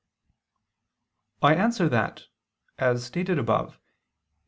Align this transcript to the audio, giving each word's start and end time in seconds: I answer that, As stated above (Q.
I 1.43 1.53
answer 1.53 1.87
that, 1.89 2.23
As 2.79 3.05
stated 3.05 3.37
above 3.37 3.73
(Q. 3.73 3.79